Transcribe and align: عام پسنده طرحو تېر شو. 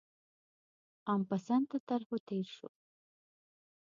عام 1.09 1.21
پسنده 1.29 1.77
طرحو 1.87 2.17
تېر 2.27 2.45
شو. 2.55 2.67